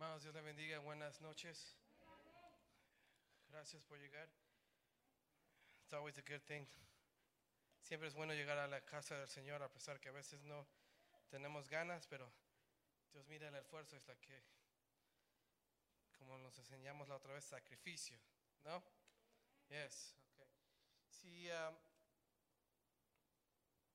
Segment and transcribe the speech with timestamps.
[0.00, 0.78] Hermanos, Dios le bendiga.
[0.78, 1.76] Buenas noches.
[3.50, 4.30] Gracias por llegar.
[5.82, 6.64] It's always a good thing.
[7.82, 10.66] Siempre es bueno llegar a la casa del Señor, a pesar que a veces no
[11.28, 12.32] tenemos ganas, pero
[13.12, 14.42] Dios mira el esfuerzo, es la que,
[16.18, 18.18] como nos enseñamos la otra vez, sacrificio,
[18.64, 18.82] ¿no?
[19.68, 20.48] Yes, okay.
[21.10, 21.76] Si um,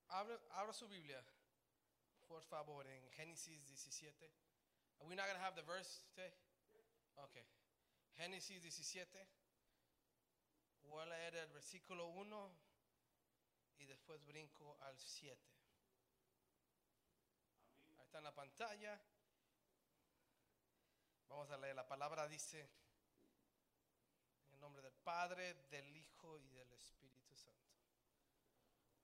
[0.06, 1.20] abra, abra su Biblia,
[2.28, 4.46] por favor, en Génesis 17.
[5.00, 6.32] Are we not going to have the verse today?
[7.30, 7.44] Okay.
[8.18, 9.06] Génesis 17.
[10.88, 12.50] Voy a leer el versículo 1
[13.78, 15.36] y después brinco al 7.
[17.98, 19.00] Ahí está en la pantalla.
[21.28, 21.74] Vamos a leer.
[21.74, 22.60] La palabra dice,
[24.46, 27.74] en el nombre del Padre, del Hijo y del Espíritu Santo.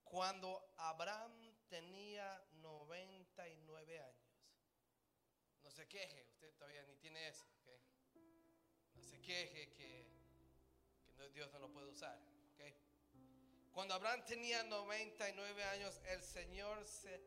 [0.03, 4.12] Cuando Abraham tenía 99 años.
[5.75, 7.45] Se queje, usted todavía ni tiene eso.
[8.95, 10.05] No se queje que,
[11.15, 12.19] que Dios no lo puede usar.
[13.71, 17.19] Cuando Abraham tenía 99 años, el Señor se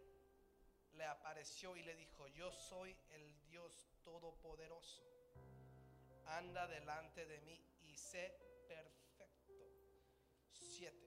[0.93, 5.03] le apareció y le dijo, yo soy el Dios todopoderoso.
[6.27, 8.33] Anda delante de mí y sé
[8.69, 9.69] perfecto.
[10.53, 11.05] Siete.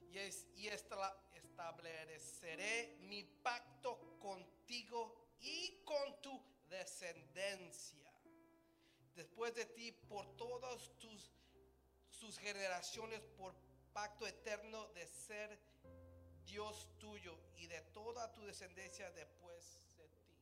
[0.00, 8.10] Y, es- y esta- estableceré mi pacto contigo y con tu descendencia.
[9.14, 11.30] Después de ti, por todas tus
[12.22, 13.52] sus generaciones, por
[13.92, 15.58] pacto eterno de ser
[16.44, 20.36] Dios tuyo y de toda tu descendencia después de ti.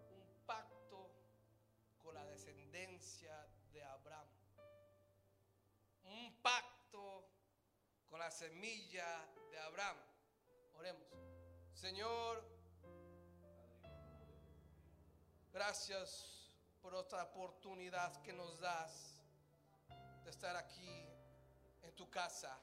[0.00, 1.10] Un pacto
[2.02, 4.26] con la descendencia de Abraham.
[6.04, 7.28] Un pacto
[8.10, 9.96] con la semilla de Abraham.
[10.74, 11.06] Oremos.
[11.72, 12.51] Señor,
[15.52, 16.50] gracias
[16.80, 19.20] por otra oportunidad que nos das
[20.24, 21.06] de estar aquí
[21.82, 22.58] en tu casa.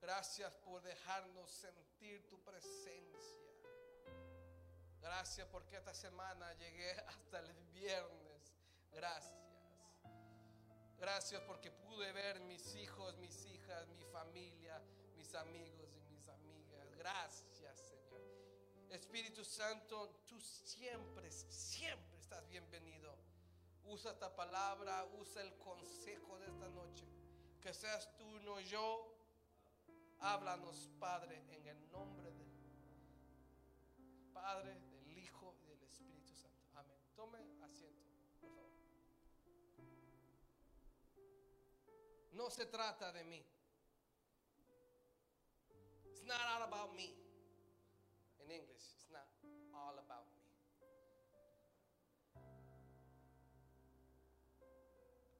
[0.00, 3.38] Gracias por dejarnos sentir tu presencia.
[5.00, 8.54] Gracias porque esta semana llegué hasta el viernes.
[8.92, 9.34] Gracias.
[10.98, 14.80] Gracias porque pude ver mis hijos, mis hijas, mi familia,
[15.16, 16.96] mis amigos y mis amigas.
[16.96, 17.53] Gracias.
[18.94, 23.16] Espíritu Santo, tú siempre, siempre estás bienvenido.
[23.86, 27.04] Usa esta palabra, usa el consejo de esta noche.
[27.60, 29.12] Que seas tú, no yo.
[30.20, 32.48] Háblanos, Padre, en el nombre del
[34.32, 36.64] Padre, del Hijo y del Espíritu Santo.
[36.74, 36.96] Amén.
[37.16, 38.70] Tome asiento, por favor.
[42.32, 43.44] No se trata de mí.
[46.06, 47.23] It's not all about me.
[48.44, 49.24] In English, it's not
[49.72, 50.44] all about me.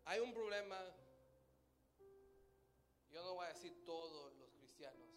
[0.07, 0.77] Hay un problema,
[3.11, 5.09] yo no voy a decir todos los cristianos,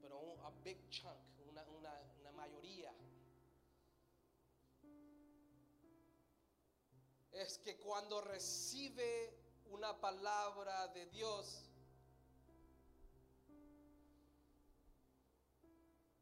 [0.00, 1.64] pero un a big chunk, una,
[2.32, 2.92] mayoría,
[7.32, 9.32] es que cuando recibe
[9.66, 11.69] una palabra de Dios,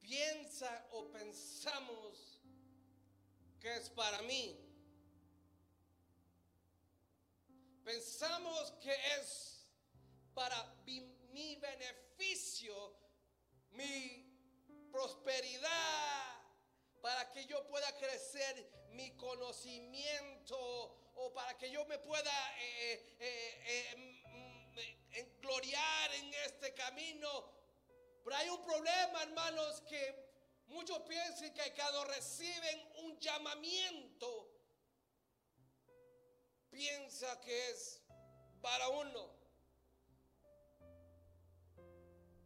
[0.09, 2.41] piensa o pensamos
[3.61, 4.59] que es para mí.
[7.85, 9.67] Pensamos que es
[10.35, 12.97] para mi, beneficio,
[13.73, 16.43] mi prosperidad,
[17.03, 20.59] para que yo pueda crecer mi conocimiento
[21.17, 24.79] o para que yo me pueda eh, eh, eh, mm,
[25.13, 27.58] eh, gloriar en este camino.
[28.28, 30.15] Pero hay un problema, hermanos, que
[30.66, 34.50] muchos piensan que cuando reciben un llamamiento,
[36.69, 38.03] piensa que es
[38.61, 39.31] para uno.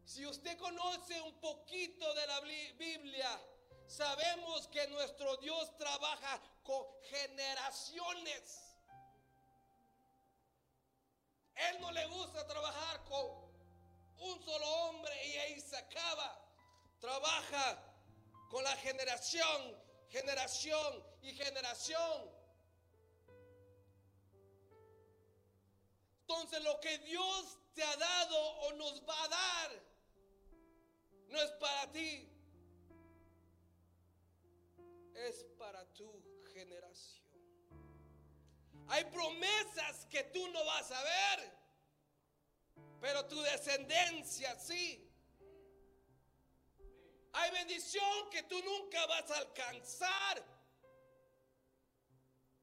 [0.04, 3.41] Si usted conoce un poquito de la Bli- Biblia,
[3.89, 8.77] sabemos que nuestro Dios trabaja con generaciones.
[11.57, 13.41] Él no le gusta trabajar con
[14.18, 16.38] un solo hombre y ahí se acaba.
[17.00, 17.82] Trabaja
[18.50, 19.76] con la generación,
[20.09, 22.30] generación y generación.
[26.20, 29.82] Entonces lo que Dios te ha dado o nos va a dar
[31.28, 32.28] no es para ti,
[35.14, 36.22] es para tu
[36.53, 37.22] generación.
[38.88, 41.61] Hay promesas que tú no vas a ver,
[43.03, 45.13] pero tu descendencia sí.
[47.33, 50.45] Hay bendición que tú nunca vas a alcanzar.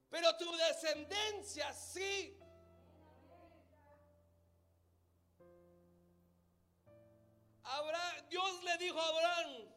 [0.10, 2.40] Pero tu descendencia sí.
[8.30, 9.74] Dios le dijo a Abraham,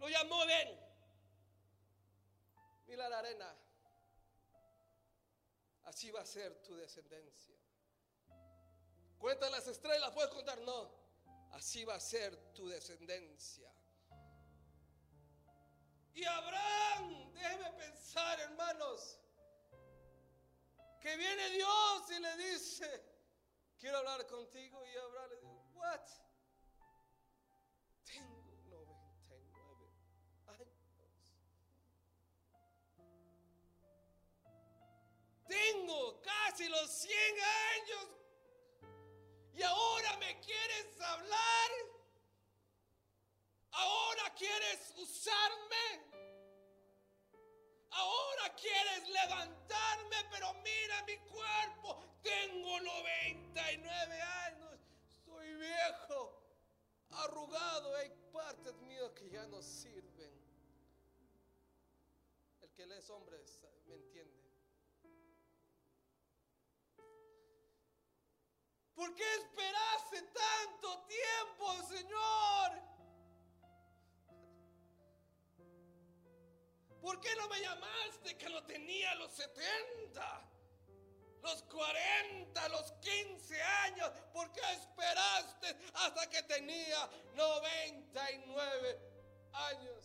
[0.00, 0.80] lo llamó, ven,
[2.86, 3.54] mira la arena,
[5.84, 7.54] así va a ser tu descendencia.
[9.26, 10.88] Cuenta las estrellas, puedes contar, no,
[11.50, 13.68] así va a ser tu descendencia.
[16.14, 19.18] Y Abraham, déjeme pensar, hermanos,
[21.00, 23.04] que viene Dios y le dice,
[23.80, 24.80] quiero hablar contigo.
[24.86, 26.08] Y Abraham le dice, what?
[35.48, 37.12] Tengo casi los 100
[37.74, 38.25] años
[40.46, 41.70] quieres hablar.
[43.72, 45.86] Ahora quieres usarme.
[47.90, 52.00] Ahora quieres levantarme, pero mira mi cuerpo.
[52.22, 54.80] Tengo 99 años.
[55.24, 56.42] Soy viejo,
[57.10, 57.96] arrugado.
[57.96, 60.32] Hay partes mías que ya no sirven.
[62.62, 63.46] El que es hombre me
[68.96, 72.82] ¿Por qué esperaste tanto tiempo, Señor?
[77.02, 80.50] ¿Por qué no me llamaste que lo tenía a los 70?
[81.42, 84.10] Los 40, los 15 años.
[84.32, 88.98] ¿Por qué esperaste hasta que tenía 99
[89.52, 89.95] años?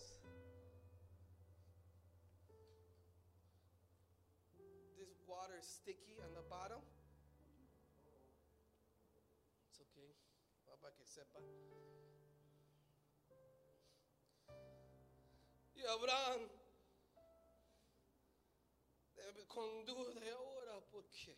[10.82, 11.40] Para que sepa.
[15.76, 16.50] Y Abraham,
[19.48, 21.38] con duda, ahora por qué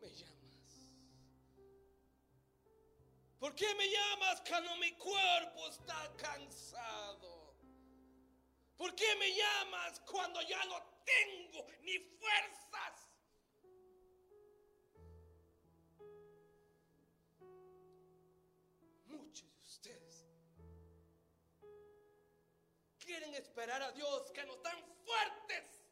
[0.00, 0.40] me llamas?
[3.38, 7.54] ¿Por qué me llamas cuando mi cuerpo está cansado?
[8.76, 13.09] ¿Por qué me llamas cuando ya no tengo ni fuerzas?
[23.10, 25.82] Quieren esperar a Dios, que no están fuertes,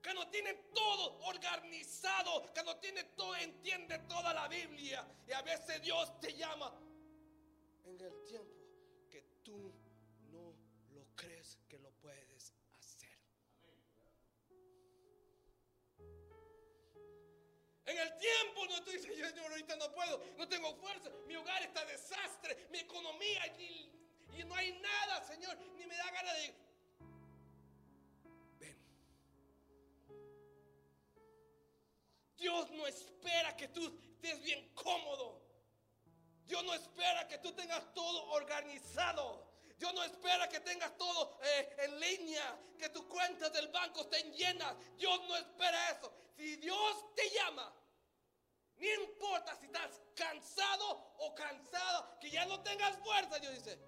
[0.00, 5.04] que no tienen todo organizado, que no tiene todo, entiende toda la Biblia.
[5.26, 6.72] Y a veces Dios te llama
[7.84, 8.54] en el tiempo
[9.10, 9.72] que tú
[10.30, 10.54] no
[10.92, 13.18] lo crees que lo puedes hacer.
[17.86, 21.84] En el tiempo no estoy diciendo, ahorita no puedo, no tengo fuerza, mi hogar está
[21.84, 23.52] desastre, mi economía,
[24.44, 26.54] no hay nada, Señor, ni me da ganas de...
[28.58, 28.78] Ven.
[32.36, 35.42] Dios no espera que tú estés bien cómodo.
[36.44, 39.50] Dios no espera que tú tengas todo organizado.
[39.78, 44.32] Dios no espera que tengas todo eh, en línea, que tus cuentas del banco estén
[44.32, 44.76] llenas.
[44.96, 46.12] Dios no espera eso.
[46.36, 47.72] Si Dios te llama,
[48.76, 53.78] no importa si estás cansado o cansada, que ya no tengas fuerza, Dios dice,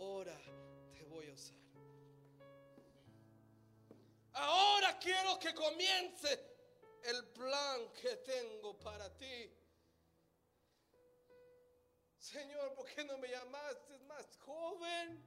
[0.00, 0.36] ahora
[0.92, 1.56] te voy a usar.
[4.32, 6.30] Ahora quiero que comience
[7.04, 9.52] el plan que tengo para ti.
[12.18, 15.22] Señor, ¿por qué no me llamaste más joven?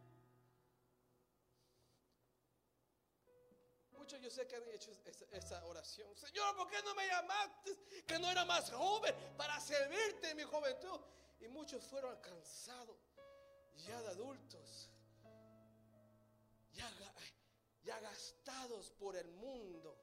[3.92, 4.92] Muchos yo sé que han hecho
[5.32, 6.16] esa, oración.
[6.16, 10.44] Señor, ¿por qué no me llamaste que no era más joven para servirte en mi
[10.44, 11.00] juventud?
[11.40, 12.98] Y muchos fueron alcanzados
[13.88, 14.90] ya de adultos,
[16.74, 16.90] ya,
[17.84, 19.98] ya gastados por el mundo,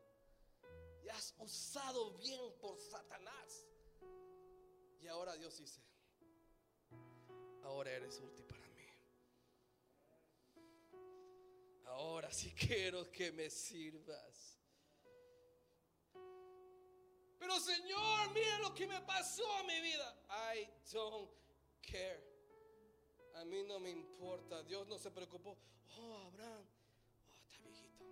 [1.03, 3.67] ya has usado bien por Satanás.
[5.01, 5.81] Y ahora Dios dice,
[7.63, 8.87] ahora eres útil para mí.
[11.87, 14.59] Ahora sí quiero que me sirvas.
[17.39, 20.17] Pero Señor, mira lo que me pasó a mi vida.
[20.29, 21.31] I don't
[21.81, 22.30] care.
[23.35, 24.63] A mí no me importa.
[24.63, 25.57] Dios no se preocupó.
[25.99, 26.65] Oh, Abraham.
[27.29, 28.05] Oh, está viejito.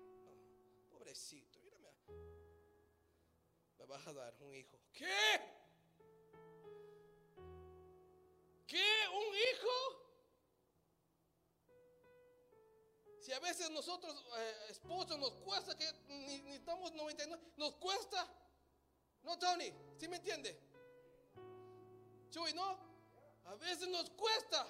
[0.90, 1.60] pobrecito.
[1.60, 1.88] Mírame.
[3.78, 4.78] Me vas a dar un hijo.
[4.92, 5.06] ¿Qué?
[8.66, 8.86] ¿Qué?
[9.14, 10.08] ¿Un hijo?
[13.20, 18.26] Si a veces nosotros, eh, esposos, nos cuesta que ni, ni estamos 99, nos cuesta.
[19.22, 20.58] No, Tony, ¿sí me entiende?
[22.30, 22.78] Chuy, ¿no?
[23.44, 24.66] A veces nos cuesta.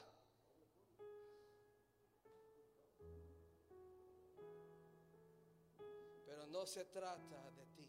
[6.58, 7.88] No se trata de ti.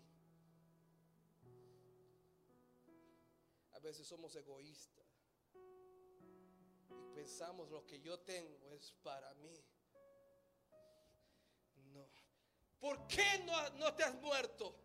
[3.74, 5.08] A veces somos egoístas
[6.92, 9.60] y pensamos lo que yo tengo es para mí.
[11.94, 12.08] No.
[12.80, 14.76] ¿Por qué no, no te has muerto?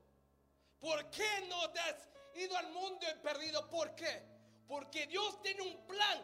[0.81, 3.69] ¿Por qué no te has ido al mundo y perdido?
[3.69, 4.23] ¿Por qué?
[4.67, 6.19] Porque Dios tiene un plan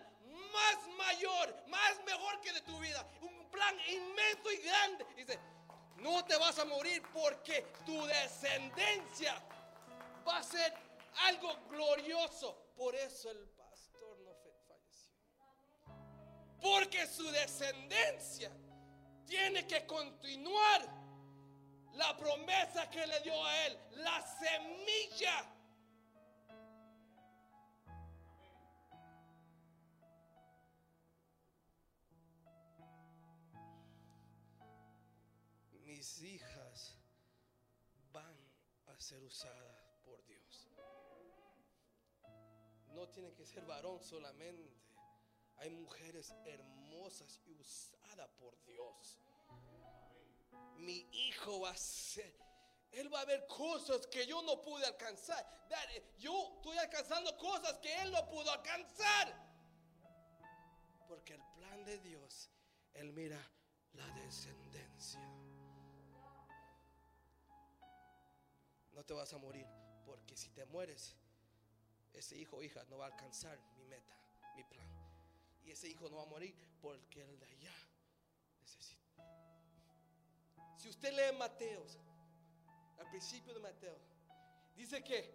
[0.50, 3.06] más mayor, más mejor que de tu vida.
[3.20, 5.06] Un plan inmenso y grande.
[5.14, 5.38] Dice,
[6.00, 9.34] no te vas a morir porque tu descendencia
[10.26, 10.72] va a ser
[11.26, 12.56] algo glorioso.
[12.76, 14.34] Por eso el pastor no
[14.66, 15.12] falleció.
[16.60, 18.50] Porque su descendencia
[19.26, 20.88] tiene que continuar
[21.94, 25.44] la promesa que le dio a él, la semilla.
[36.00, 36.96] Mis hijas
[38.10, 38.34] van
[38.86, 40.66] a ser usadas por Dios.
[42.94, 44.80] No tiene que ser varón solamente.
[45.56, 49.18] Hay mujeres hermosas y usadas por Dios
[50.78, 52.34] mi hijo va a ser,
[52.92, 55.68] él va a ver cosas que yo no pude alcanzar.
[56.18, 59.34] Yo estoy alcanzando cosas que él no pudo alcanzar.
[61.06, 62.48] Porque el plan de Dios,
[62.94, 63.38] él mira
[63.92, 65.20] la descendencia.
[69.00, 69.66] No te vas a morir,
[70.04, 71.16] porque si te mueres,
[72.12, 74.14] ese hijo o hija no va a alcanzar mi meta,
[74.54, 74.86] mi plan.
[75.64, 77.72] Y ese hijo no va a morir porque el de allá
[80.76, 81.82] si usted lee Mateo,
[82.98, 83.98] al principio de Mateo,
[84.76, 85.34] dice que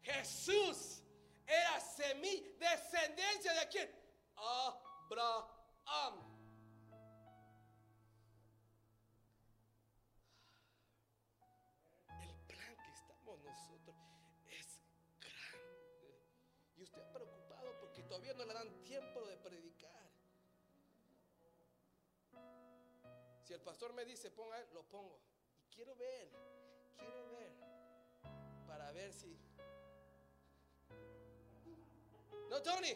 [0.00, 1.02] Jesús
[1.46, 3.90] era semí, descendencia de quién?
[4.34, 6.33] Abraham.
[23.64, 25.18] Pastor me dice ponga, lo pongo.
[25.70, 26.28] Quiero ver,
[26.96, 27.52] quiero ver,
[28.66, 29.36] para ver si.
[32.50, 32.94] No, Tony.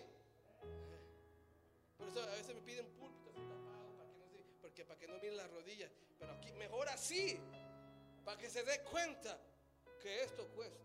[1.96, 5.14] Por eso a veces me piden púlpitos tapados para que no porque para que no
[5.14, 5.90] miren las rodillas.
[6.18, 7.40] Pero aquí mejor así,
[8.24, 9.40] para que se dé cuenta
[10.00, 10.84] que esto cuesta.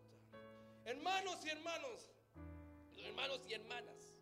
[0.85, 2.09] Hermanos y hermanos,
[2.97, 4.13] hermanos y hermanas.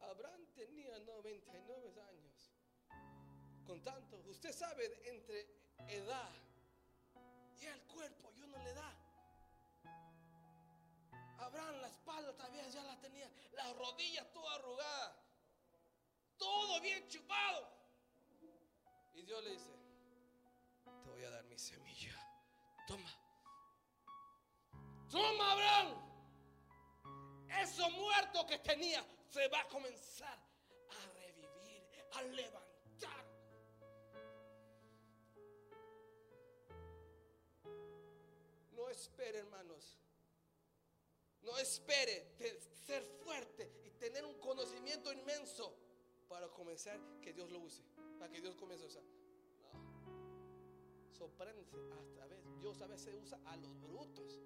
[0.00, 2.11] Abraham tenía 99 años.
[4.44, 5.46] Usted sabe, entre
[5.86, 6.28] edad
[7.60, 8.92] y el cuerpo, yo no le da.
[11.38, 15.14] Abraham la espalda todavía ya la tenía, las rodillas todas arrugadas,
[16.36, 17.72] todo bien chupado.
[19.14, 19.78] Y Dios le dice,
[21.04, 22.12] te voy a dar mi semilla.
[22.88, 23.10] Toma.
[25.08, 27.48] Toma, Abraham.
[27.60, 30.36] Eso muerto que tenía se va a comenzar
[30.90, 32.61] a revivir, a levantar.
[39.02, 39.98] Espere, hermanos.
[41.42, 42.32] No espere
[42.86, 45.74] ser fuerte y tener un conocimiento inmenso
[46.28, 47.82] para comenzar que Dios lo use,
[48.18, 49.02] para que Dios comience a usar.
[49.02, 49.72] No.
[51.10, 52.22] Sorpréndese hasta.
[52.60, 54.38] Dios a veces usa a los brutos.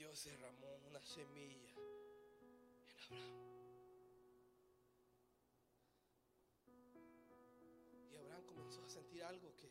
[0.00, 1.74] Dios derramó una semilla
[2.40, 3.20] en Abraham.
[8.10, 9.68] Y Abraham comenzó a sentir algo que,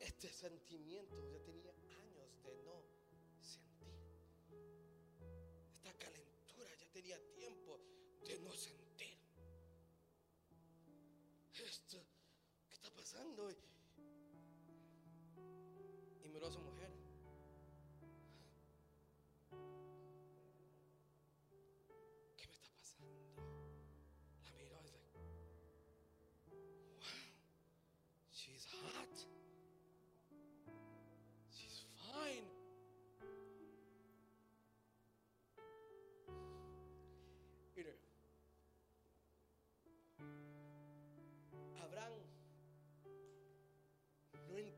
[0.00, 1.70] este sentimiento ya tenía
[2.00, 2.82] años de no
[3.42, 3.92] sentir.
[5.76, 7.78] Esta calentura ya tenía tiempo
[8.24, 9.18] de no sentir.
[11.52, 12.02] Esto,
[12.70, 13.50] ¿qué está pasando?
[13.50, 13.67] Y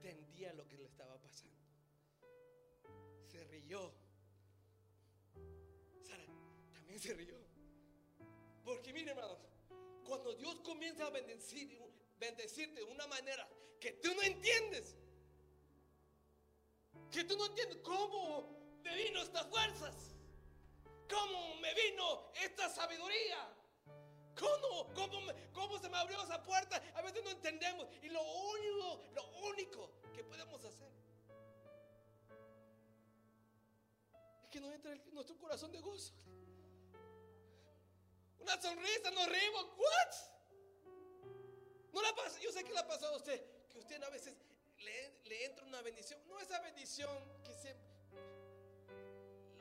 [0.00, 1.56] entendía lo que le estaba pasando.
[3.26, 3.92] Se rió.
[6.02, 6.24] Sara
[6.72, 7.36] también se rió.
[8.64, 9.38] Porque miren, hermanos,
[10.04, 11.78] cuando Dios comienza a bendecir
[12.18, 13.48] bendecirte de una manera
[13.80, 14.96] que tú no entiendes.
[17.10, 19.94] Que tú no entiendes cómo me vino estas fuerzas.
[21.08, 23.59] ¿Cómo me vino esta sabiduría?
[24.38, 25.20] ¿Cómo, cómo,
[25.52, 26.82] cómo se me abrió esa puerta?
[26.94, 27.86] A veces no entendemos.
[28.02, 30.88] Y lo único, lo único que podemos hacer
[34.42, 36.12] es que nos entre en nuestro corazón de gozo.
[38.38, 39.66] Una sonrisa, nos reímos.
[39.76, 40.14] ¿What?
[41.92, 42.38] No la pasa.
[42.40, 43.44] Yo sé que le ha pasado a usted.
[43.68, 44.34] Que usted a veces
[44.78, 46.20] le, le entra una bendición.
[46.26, 47.90] No esa bendición que siempre.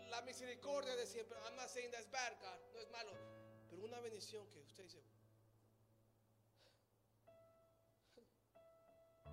[0.09, 1.37] La misericordia de siempre.
[1.45, 2.59] I'm not saying that's bad, God.
[2.73, 3.28] No es malo.
[3.69, 5.03] Pero una bendición que usted dice.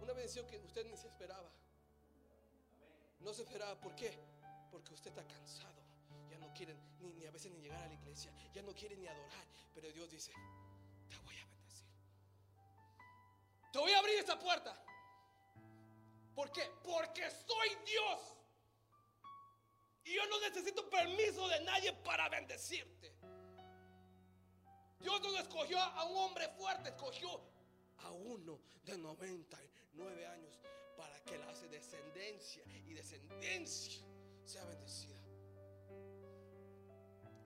[0.00, 1.50] Una bendición que usted ni se esperaba.
[3.20, 3.80] No se esperaba.
[3.80, 4.12] ¿Por qué?
[4.70, 5.82] Porque usted está cansado.
[6.30, 8.32] Ya no quieren ni, a veces ni llegar a la iglesia.
[8.54, 9.46] Ya no quieren ni adorar.
[9.74, 10.32] Pero Dios dice,
[11.08, 11.86] te voy a bendecir.
[13.72, 14.82] Te voy a abrir esta puerta.
[16.34, 16.70] ¿Por qué?
[16.84, 18.36] Porque soy Dios.
[20.04, 23.15] Y yo no necesito permiso de nadie para bendecirte.
[25.00, 27.40] Dios no escogió a un hombre fuerte, escogió
[27.98, 30.60] a uno de 99 años
[30.96, 34.04] para que la descendencia y descendencia
[34.44, 35.16] sea bendecida.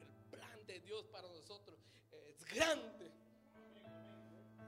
[0.00, 1.78] El plan de Dios para nosotros
[2.28, 3.10] es grande.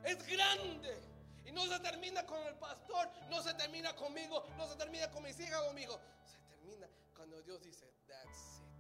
[0.05, 1.01] Es grande.
[1.45, 5.23] Y no se termina con el pastor, no se termina conmigo, no se termina con
[5.23, 5.99] mis hijas conmigo.
[6.25, 8.73] Se termina cuando Dios dice, that's it.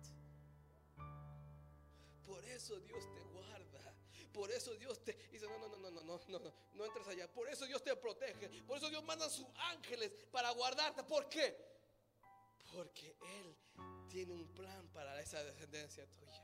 [2.26, 3.61] Por eso Dios te guarda.
[4.32, 7.30] Por eso Dios te dice, no, no, no, no, no, no, no, no, entres allá.
[7.30, 8.48] Por eso Dios te protege.
[8.62, 11.02] Por eso Dios manda a sus ángeles para guardarte.
[11.04, 11.56] ¿Por qué?
[12.72, 13.56] Porque Él
[14.08, 16.42] tiene un plan para esa descendencia tuya.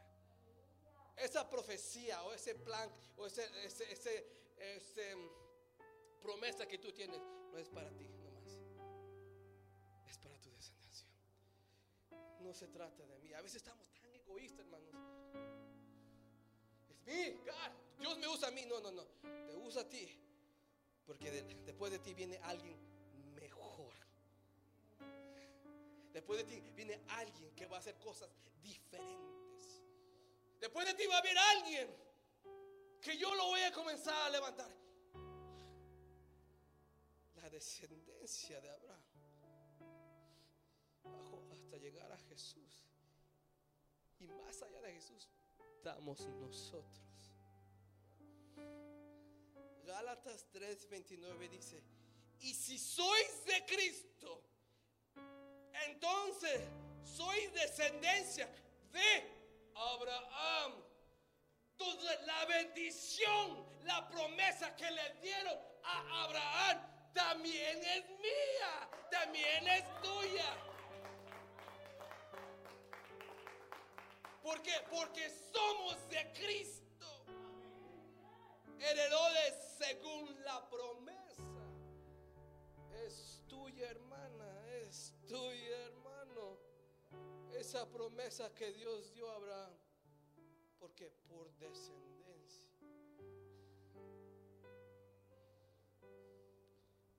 [1.16, 4.26] Esa profecía o ese plan o ese, ese, ese,
[4.58, 5.16] ese
[6.22, 8.60] promesa que tú tienes no es para ti nomás.
[10.06, 11.08] Es para tu descendencia.
[12.40, 13.32] No se trata de mí.
[13.32, 15.57] A veces estamos tan egoístas, hermanos.
[17.08, 17.40] Mí.
[17.98, 18.64] Dios me usa a mí.
[18.66, 19.04] No, no, no.
[19.46, 20.06] Te usa a ti.
[21.06, 22.76] Porque de- después de ti viene alguien
[23.34, 23.94] mejor.
[26.12, 28.28] Después de ti viene alguien que va a hacer cosas
[28.62, 29.82] diferentes.
[30.60, 31.88] Después de ti va a haber alguien
[33.00, 34.70] que yo lo voy a comenzar a levantar.
[37.36, 39.02] La descendencia de Abraham
[41.04, 42.86] bajó hasta llegar a Jesús.
[44.18, 45.28] Y más allá de Jesús
[45.96, 46.72] nosotros.
[49.84, 51.82] Gálatas 3:29 dice,
[52.40, 54.42] y si sois de Cristo,
[55.86, 56.60] entonces
[57.02, 58.48] sois descendencia
[58.92, 60.84] de Abraham.
[61.72, 69.84] Entonces la bendición, la promesa que le dieron a Abraham también es mía, también es
[70.02, 70.67] tuya.
[74.48, 74.72] ¿Por qué?
[74.90, 77.06] Porque somos de Cristo.
[78.80, 81.42] Heredores según la promesa.
[83.04, 86.56] Es tuya, hermana, es tuya, hermano.
[87.52, 89.74] Esa promesa que Dios dio a Abraham.
[90.78, 92.64] Porque por descendencia.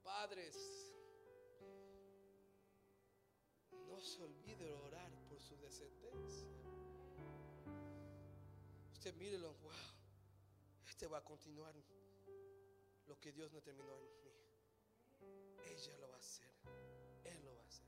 [0.02, 0.58] Padres,
[3.88, 4.99] no se olvide orar
[9.00, 9.72] Usted mírelo, wow,
[10.86, 11.74] este va a continuar
[13.08, 14.12] lo que Dios no terminó en mí.
[15.74, 16.52] Ella lo va a hacer,
[17.24, 17.88] él lo va a hacer.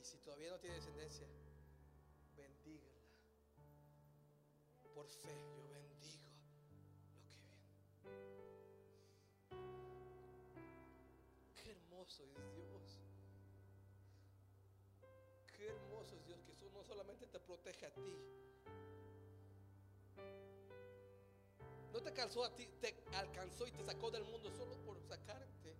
[0.00, 1.26] Y si todavía no tiene descendencia,
[2.34, 2.96] bendígala.
[4.94, 6.96] Por fe, yo bendigo lo que viene.
[11.56, 13.02] Qué hermoso es Dios.
[15.54, 18.95] Qué hermoso es Dios que no solamente te protege a ti.
[21.96, 25.74] No te alcanzó a ti, te alcanzó y te sacó del mundo solo por sacarte.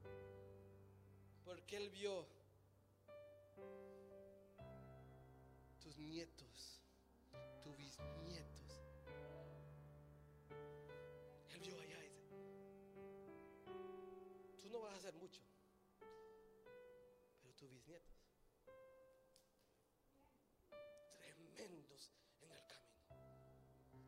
[1.45, 2.27] Porque Él vio
[5.79, 6.81] tus nietos,
[7.63, 8.56] tus bisnietos.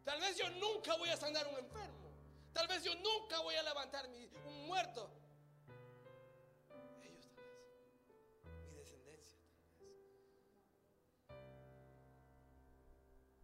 [0.09, 2.09] Tal vez yo nunca voy a sanar un enfermo.
[2.55, 5.11] Tal vez yo nunca voy a levantar mi- un muerto.
[7.03, 8.71] Ellos tal vez.
[8.71, 9.77] Mi descendencia tal vez.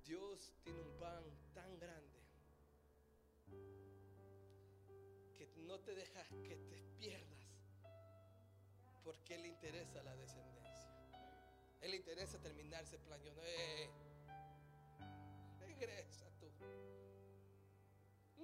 [0.06, 1.22] Dios tiene un plan
[1.52, 2.20] tan grande
[5.36, 7.46] que no te deja que te pierdas.
[9.04, 10.90] Porque le interesa la descendencia.
[11.82, 13.22] Él le interesa terminar ese plan.
[13.22, 13.90] Yo no, eh,
[16.10, 16.23] tú.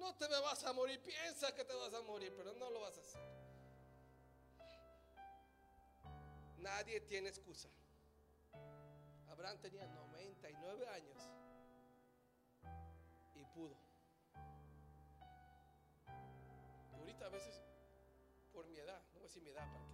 [0.01, 0.99] No te vas a morir.
[0.99, 3.21] Piensa que te vas a morir, pero no lo vas a hacer.
[6.57, 7.69] Nadie tiene excusa.
[9.29, 11.17] Abraham tenía 99 años
[13.35, 13.77] y pudo.
[16.97, 17.61] ahorita a veces,
[18.51, 19.90] por mi edad, no voy a decir mi edad porque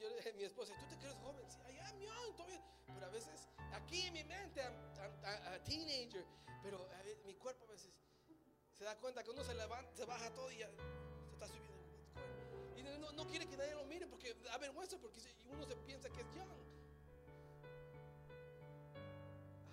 [0.00, 1.44] yo le dije a mi esposa, ¿tú te crees joven?
[1.50, 2.62] Sí, I young, todavía.
[2.86, 6.24] Pero a veces, aquí en mi mente, a teenager.
[6.62, 6.88] Pero
[7.24, 7.92] mi cuerpo a veces
[8.72, 11.76] se da cuenta que uno se levanta, se baja todo y ya se está subiendo.
[12.76, 15.20] Y no, no quiere que nadie lo mire porque da vergüenza porque
[15.50, 16.50] uno se piensa que es young.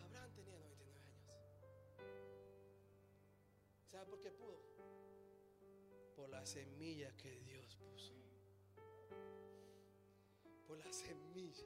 [0.05, 1.33] Abraham tenía 99 años.
[3.87, 4.61] ¿Sabe por qué pudo?
[6.15, 8.22] Por la semilla que Dios puso.
[10.67, 11.65] Por la semilla.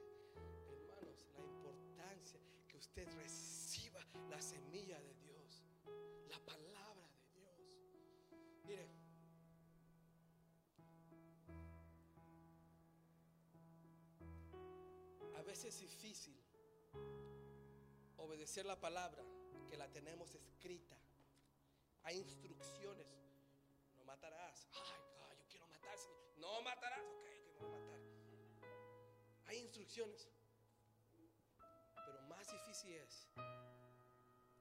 [0.68, 5.62] Hermanos, la importancia que usted reciba la semilla de Dios.
[6.28, 7.60] La palabra de Dios.
[8.64, 8.88] Mire.
[15.34, 16.36] A veces es difícil
[18.16, 19.24] obedecer la palabra
[19.68, 20.96] que la tenemos escrita.
[22.02, 23.06] Hay instrucciones.
[23.96, 24.68] No matarás.
[24.72, 25.98] Ay, God, yo quiero matar.
[26.36, 27.00] No matarás.
[27.00, 27.37] Ok.
[29.48, 30.28] Hay instrucciones.
[32.06, 33.28] Pero más difícil es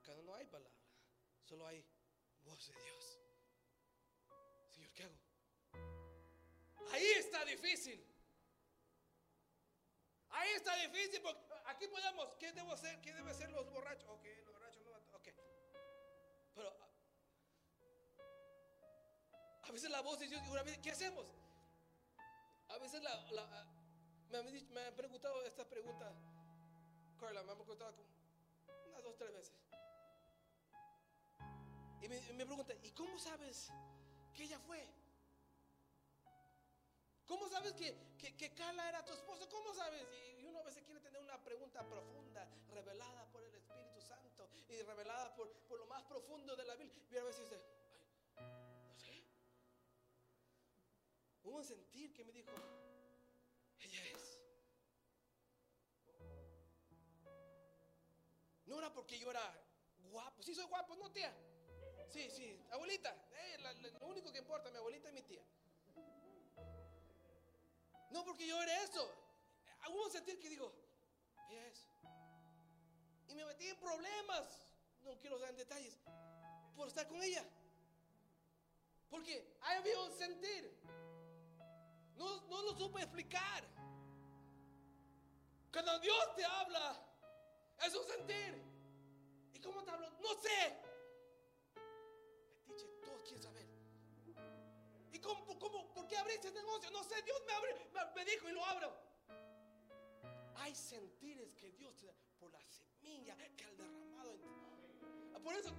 [0.03, 0.73] cuando no hay palabra.
[1.43, 1.85] Solo hay
[2.43, 3.19] voz de Dios.
[4.73, 5.17] Señor, ¿qué hago?
[6.91, 8.03] Ahí está difícil.
[10.29, 13.01] Ahí está difícil porque aquí podemos, ¿qué debo hacer?
[13.01, 14.09] ¿Qué debe hacer los borrachos?
[14.09, 15.27] Ok, los borrachos no, ok.
[16.53, 16.77] Pero
[19.63, 20.41] a veces la voz de Dios,
[20.81, 21.27] ¿qué hacemos?
[22.69, 23.76] A veces la,
[24.29, 24.37] me,
[24.81, 26.11] han, preguntado esta pregunta,
[27.19, 27.93] Carla, me han preguntado
[28.65, 29.53] como unas dos, tres veces.
[32.01, 33.71] Y me, me pregunta, ¿y cómo sabes
[34.33, 34.85] que ella fue?
[37.25, 39.47] ¿Cómo sabes que, que, Carla era tu esposa?
[39.49, 40.01] ¿Cómo sabes?
[40.39, 44.81] Y, uno a veces quiere tener una pregunta profunda, revelada por el Espíritu Santo y
[44.81, 47.03] revelada por, por lo más profundo de la Biblia.
[47.11, 47.61] Y a veces dice,
[48.37, 49.25] no sé.
[51.43, 52.51] Hubo un sentir que me dijo,
[58.93, 59.41] porque yo era
[60.11, 60.41] guapo.
[60.43, 61.33] Sí, soy guapo, no, tía.
[62.09, 63.15] Sí, sí, abuelita.
[63.31, 63.57] Eh,
[63.99, 65.43] lo único que importa, mi abuelita y mi tía.
[68.09, 69.13] No porque yo era eso.
[69.89, 70.73] Hubo un sentir que digo.
[73.27, 74.45] Y me metí en problemas.
[75.03, 75.97] No quiero dar en detalles.
[76.75, 77.43] Por estar con ella.
[79.09, 80.77] Porque había un sentir.
[82.15, 83.63] No, no lo supe explicar.
[85.71, 86.99] Cuando Dios te habla,
[87.85, 88.66] es un sentir.
[89.67, 90.09] ¿Y cómo te hablo?
[90.21, 90.77] No sé.
[92.67, 93.67] Dice, todos quieren saber.
[95.11, 96.89] ¿Y cómo, cómo, por qué abriste ese negocio?
[96.91, 97.75] No sé, Dios me, abre,
[98.15, 98.93] me, dijo y lo abro.
[100.55, 104.47] Hay sentires que Dios te da por la semilla que ha derramado en ti.
[105.35, 105.71] Ah, por eso,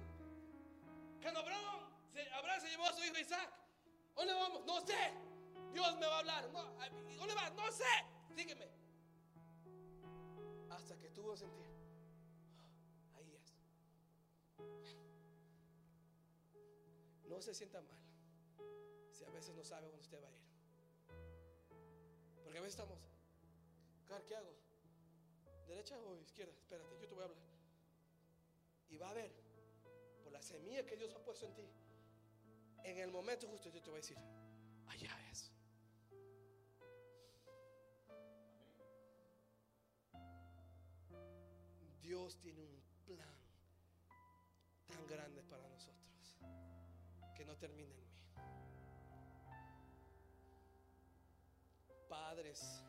[1.21, 3.51] cuando Abraham se, Abraham se llevó a su hijo Isaac,
[4.15, 4.65] ¿dónde vamos?
[4.65, 5.13] No sé.
[5.73, 6.49] Dios me va a hablar.
[6.51, 6.63] No,
[7.17, 7.53] ¿Dónde vas?
[7.53, 8.05] No sé.
[8.35, 8.69] Sígueme.
[10.69, 11.78] Hasta que tuvo sentir.
[17.39, 17.97] No se sienta mal
[19.13, 20.41] si a veces no sabe dónde usted va a ir.
[22.43, 22.99] Porque a veces estamos,
[24.27, 24.53] ¿qué hago?
[25.65, 26.51] ¿Derecha o izquierda?
[26.51, 27.41] Espérate, yo te voy a hablar.
[28.89, 29.31] Y va a ver,
[30.21, 31.65] por la semilla que Dios ha puesto en ti,
[32.83, 34.17] en el momento justo yo te voy a decir,
[34.87, 35.49] allá es.
[42.01, 43.33] Dios tiene un plan
[44.87, 45.98] tan grande para nosotros
[47.39, 48.11] que no termina en mí.
[52.09, 52.83] Padres,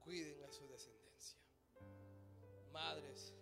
[0.00, 1.38] cuiden a su descendencia.
[2.72, 3.32] Madres,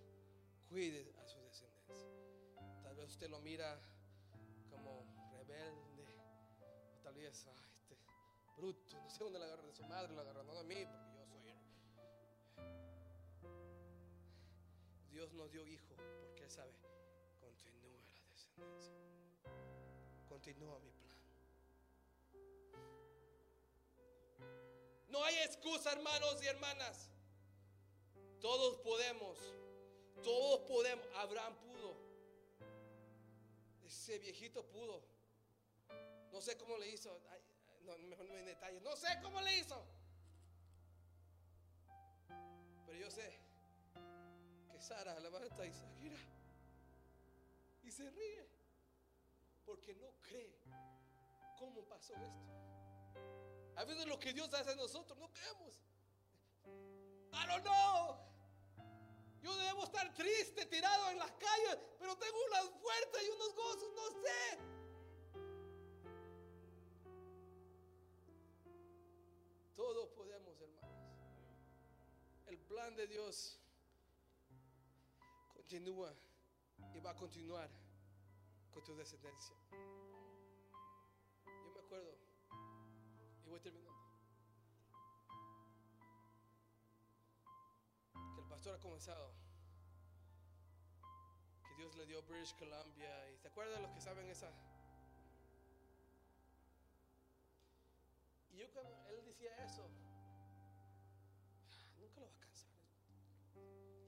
[0.68, 2.82] cuiden a su descendencia.
[2.82, 3.80] Tal vez usted lo mira
[4.68, 6.04] como rebelde,
[7.02, 7.96] tal vez, este
[8.54, 11.16] bruto, no sé dónde la agarra de su madre, la agarra no de mí, porque
[11.16, 11.40] yo soy
[15.10, 16.74] Dios nos dio hijo porque Él sabe,
[17.40, 19.01] continúa la descendencia.
[20.42, 21.16] Continúa mi plan.
[25.06, 27.10] No hay excusa, hermanos y hermanas.
[28.40, 29.38] Todos podemos.
[30.24, 31.06] Todos podemos.
[31.14, 31.96] Abraham pudo.
[33.84, 35.04] Ese viejito pudo.
[36.32, 37.20] No sé cómo le hizo.
[37.82, 38.82] no, mejor no en detalles.
[38.82, 39.80] No sé cómo le hizo.
[42.84, 43.38] Pero yo sé
[44.72, 45.72] que Sara la a y
[47.84, 48.51] y se ríe
[49.72, 50.54] porque no cree
[51.58, 52.44] cómo pasó esto.
[53.74, 55.82] A veces lo que Dios hace a nosotros no creemos.
[57.32, 58.18] I don't know.
[59.40, 63.94] Yo debo estar triste, tirado en las calles, pero tengo unas fuerzas y unos gozos,
[63.94, 64.58] no sé.
[69.74, 71.00] Todos podemos, hermanos.
[72.46, 73.58] El plan de Dios
[75.54, 76.14] continúa
[76.92, 77.70] y va a continuar
[78.72, 79.54] con tu descendencia.
[81.44, 82.16] Yo me acuerdo,
[83.44, 84.00] y voy terminando,
[88.34, 89.34] que el pastor ha comenzado,
[91.68, 94.50] que Dios le dio British Columbia, y ¿te acuerdas los que saben esa?
[98.52, 99.88] Y yo cuando él decía eso,
[101.98, 102.70] nunca lo va a cansar.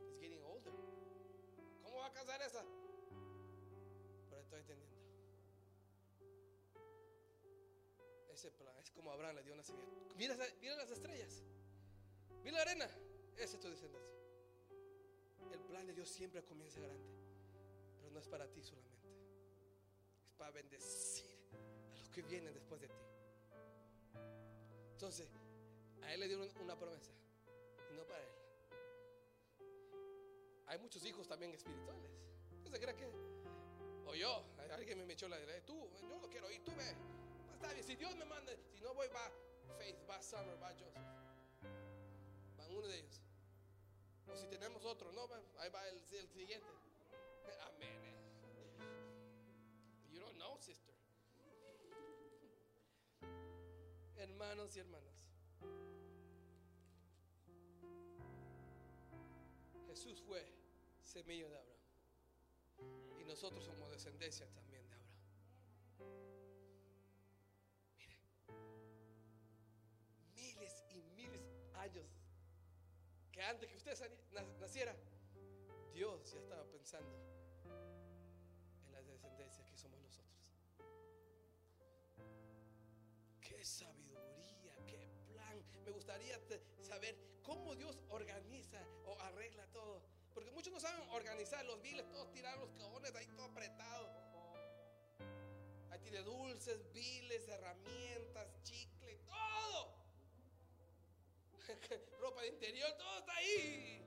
[0.00, 0.72] It's getting older.
[1.82, 2.64] ¿Cómo va a cansar esa?
[8.34, 9.86] Ese plan es como Abraham le dio una semilla.
[10.16, 11.44] Mira, mira las estrellas.
[12.42, 12.90] Mira la arena.
[13.36, 14.16] Esa es tu descendencia.
[15.52, 17.06] El plan de Dios siempre comienza grande.
[18.00, 19.08] Pero no es para ti solamente.
[20.26, 21.30] Es para bendecir
[21.92, 22.98] a los que vienen después de ti.
[24.90, 25.28] Entonces,
[26.02, 27.12] a él le dio una promesa.
[27.92, 28.30] Y no para él.
[30.66, 32.10] Hay muchos hijos también espirituales.
[32.64, 33.12] ¿Usted cree que
[34.06, 37.23] o yo, alguien me echó la idea, tú, yo lo quiero ir, tú ve.
[37.82, 39.30] Si Dios me manda, si no voy, va
[39.78, 41.02] Faith, va Summer, va Joseph.
[42.56, 43.20] Van uno de ellos.
[44.26, 46.66] O si tenemos otro, no, ahí va el, el siguiente.
[47.60, 47.88] Amén.
[47.90, 48.14] Eh.
[50.12, 50.94] You don't know, sister.
[54.16, 55.26] Hermanos y hermanas.
[59.86, 60.44] Jesús fue
[61.02, 61.74] semilla de Abraham
[63.34, 64.73] nosotros somos descendencia también
[73.34, 73.98] que antes que usted
[74.60, 74.94] naciera,
[75.92, 77.18] Dios ya estaba pensando
[78.86, 80.38] en la descendencia que somos nosotros.
[83.40, 85.64] Qué sabiduría, qué plan.
[85.84, 86.38] Me gustaría
[86.80, 90.00] saber cómo Dios organiza o arregla todo.
[90.32, 94.12] Porque muchos no saben organizar los viles, todos tiran los cajones ahí todo apretado.
[95.90, 99.94] Ahí tiene dulces, viles, herramientas, chicle, todo.
[102.46, 104.02] Interior, todo está ahí.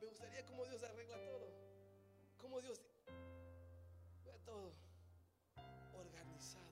[0.00, 1.52] Me gustaría cómo Dios arregla todo.
[2.38, 2.80] Cómo Dios
[4.24, 4.72] ve todo
[5.94, 6.70] organizado.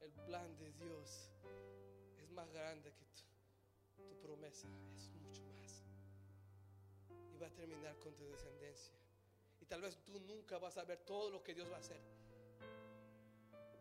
[0.00, 1.30] El plan de Dios
[2.18, 3.24] es más grande que tú
[3.96, 5.82] tu promesa es mucho más.
[7.32, 8.94] Y va a terminar con tu descendencia.
[9.60, 12.00] Y tal vez tú nunca vas a ver todo lo que Dios va a hacer.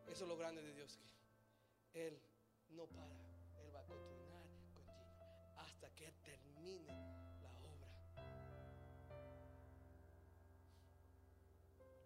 [0.08, 1.00] Eso es lo grande de Dios.
[1.94, 2.20] Él
[2.70, 3.14] no para.
[3.62, 6.94] Él va a continuar, continuar, hasta que termine
[7.42, 7.88] la obra.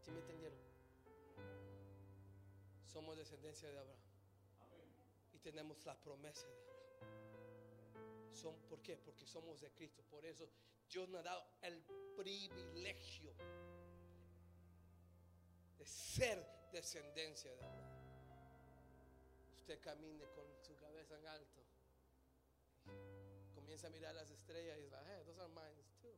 [0.02, 0.60] ¿Sí me entendieron?
[2.86, 4.00] Somos descendencia de Abraham.
[5.34, 8.34] Y tenemos la promesa de Abraham.
[8.34, 8.98] Son, ¿Por qué?
[8.98, 10.04] Porque somos de Cristo.
[10.10, 10.50] Por eso
[10.90, 11.82] Dios nos ha dado el
[12.16, 13.34] privilegio
[15.78, 17.97] de ser descendencia de Abraham.
[19.68, 21.62] Usted camine con su cabeza en alto.
[23.54, 26.16] Comienza a mirar las estrellas y dice, hey, those are mine too.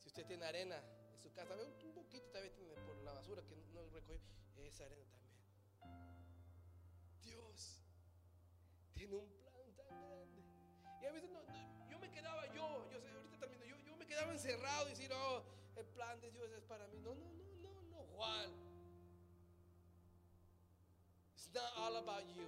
[0.00, 3.12] Si usted tiene arena en su casa, ve un poquito tal vez tiene por la
[3.12, 4.20] basura que no recogió,
[4.56, 5.38] esa arena también.
[7.22, 7.80] Dios
[8.92, 9.30] tiene un
[11.00, 11.40] y a veces no,
[11.88, 15.12] yo me quedaba, yo, yo sé, ahorita termino, yo, yo me quedaba encerrado y decir,
[15.12, 15.44] oh,
[15.76, 16.98] el plan de Dios es para mí.
[16.98, 18.65] No, no, no, no, no, Juan.
[21.56, 22.46] Not all about you.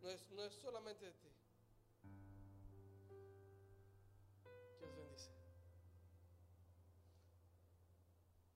[0.00, 1.28] No es, no es solamente de ti.
[4.78, 5.30] Dios bendice.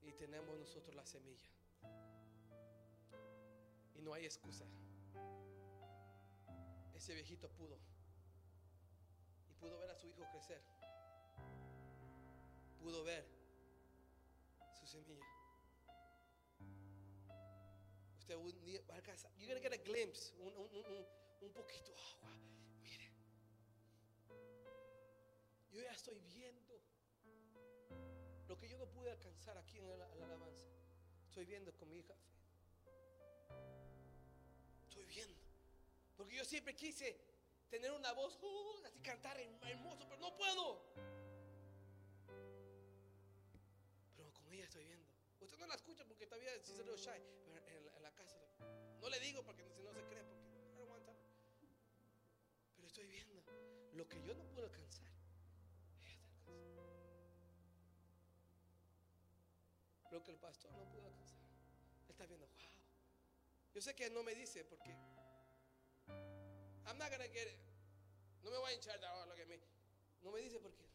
[0.03, 1.49] Y tenemos nosotros la semilla.
[3.95, 4.65] Y no hay excusa
[6.99, 7.79] ese viejito pudo.
[9.49, 10.61] Y pudo ver a su hijo crecer.
[12.79, 13.25] Pudo ver
[14.73, 15.38] su semilla.
[18.35, 19.01] Un día va a.
[19.37, 21.05] You're gonna get a glimpse, un, un, un,
[21.41, 21.93] un poquito.
[21.93, 23.11] Oh, wow, mire,
[25.71, 26.81] yo ya estoy viendo
[28.47, 30.65] lo que yo no pude alcanzar aquí en la, alabanza.
[31.27, 32.15] Estoy viendo con mi hija.
[34.89, 35.39] Estoy viendo.
[36.17, 37.15] Porque yo siempre quise
[37.69, 40.81] tener una voz, uh, así cantar hermoso, pero no puedo.
[44.17, 45.07] Pero con ella estoy viendo.
[45.39, 47.88] Usted no la escucha porque todavía es little shy, pero en
[53.99, 55.11] lo que yo no puedo alcanzar.
[56.05, 56.83] Ella está alcanzando.
[60.11, 61.41] Lo que el pastor no pudo alcanzar.
[62.05, 62.55] Él está viendo, wow.
[63.73, 64.91] Yo sé que no me dice porque
[66.87, 67.59] I'm not gonna get it.
[68.41, 69.59] No me voy a hinchar de ahora lo que me.
[70.21, 70.87] No me dice por qué.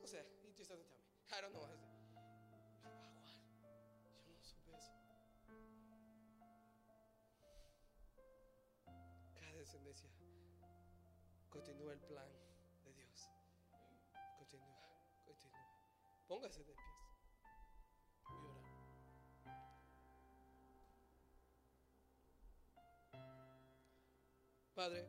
[0.00, 0.96] No sé, he just doesn't me.
[1.30, 1.62] I don't know.
[1.62, 1.76] I say,
[2.84, 4.94] "Ah, Juan, yo no supe eso.
[9.34, 10.08] Cada descendencia
[11.54, 12.28] continúa el plan
[12.84, 13.30] de Dios.
[14.36, 14.76] Continúa,
[15.24, 15.66] continúa.
[16.26, 16.96] Póngase de pies.
[18.28, 18.64] Voy a orar.
[24.74, 25.08] Padre,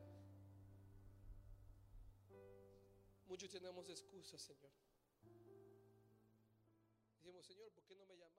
[3.26, 4.70] muchos tenemos excusas, Señor.
[7.16, 8.35] Decimos, Señor, ¿por qué no me llamas?